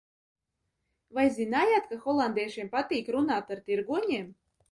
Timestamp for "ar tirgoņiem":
3.57-4.27